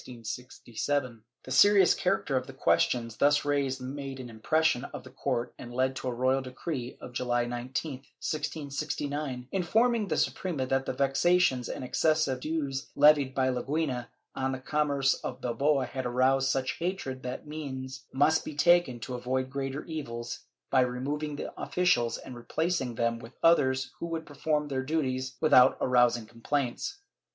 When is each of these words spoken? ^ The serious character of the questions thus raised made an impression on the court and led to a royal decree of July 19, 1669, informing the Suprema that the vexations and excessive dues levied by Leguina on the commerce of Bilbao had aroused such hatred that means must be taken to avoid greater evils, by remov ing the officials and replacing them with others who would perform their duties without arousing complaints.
^ 0.01 1.19
The 1.43 1.51
serious 1.51 1.93
character 1.93 2.35
of 2.35 2.47
the 2.47 2.53
questions 2.53 3.17
thus 3.17 3.45
raised 3.45 3.79
made 3.81 4.19
an 4.19 4.31
impression 4.31 4.83
on 4.95 5.03
the 5.03 5.11
court 5.11 5.53
and 5.59 5.71
led 5.71 5.95
to 5.97 6.07
a 6.07 6.11
royal 6.11 6.41
decree 6.41 6.97
of 6.99 7.13
July 7.13 7.45
19, 7.45 7.91
1669, 7.97 9.47
informing 9.51 10.07
the 10.07 10.17
Suprema 10.17 10.65
that 10.65 10.87
the 10.87 10.93
vexations 10.93 11.69
and 11.69 11.83
excessive 11.83 12.39
dues 12.39 12.89
levied 12.95 13.35
by 13.35 13.49
Leguina 13.49 14.07
on 14.33 14.53
the 14.53 14.57
commerce 14.57 15.13
of 15.23 15.39
Bilbao 15.39 15.81
had 15.81 16.07
aroused 16.07 16.49
such 16.49 16.79
hatred 16.79 17.21
that 17.21 17.45
means 17.45 18.07
must 18.11 18.43
be 18.43 18.55
taken 18.55 18.99
to 19.01 19.13
avoid 19.13 19.51
greater 19.51 19.85
evils, 19.85 20.39
by 20.71 20.83
remov 20.83 21.21
ing 21.21 21.35
the 21.35 21.53
officials 21.61 22.17
and 22.17 22.35
replacing 22.35 22.95
them 22.95 23.19
with 23.19 23.33
others 23.43 23.91
who 23.99 24.07
would 24.07 24.25
perform 24.25 24.67
their 24.67 24.81
duties 24.81 25.37
without 25.39 25.77
arousing 25.79 26.25
complaints. 26.25 27.01